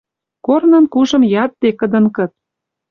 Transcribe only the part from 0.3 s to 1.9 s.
Корнын кужым ядде,